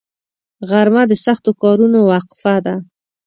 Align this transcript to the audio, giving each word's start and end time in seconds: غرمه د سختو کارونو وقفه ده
غرمه 0.69 1.03
د 1.07 1.13
سختو 1.25 1.51
کارونو 1.61 1.99
وقفه 2.11 2.55
ده 2.65 2.75